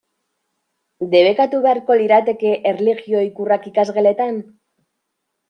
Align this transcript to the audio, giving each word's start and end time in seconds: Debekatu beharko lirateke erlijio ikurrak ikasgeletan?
Debekatu 1.11 1.59
beharko 1.65 1.97
lirateke 1.99 2.55
erlijio 2.71 3.23
ikurrak 3.27 3.69
ikasgeletan? 3.75 4.43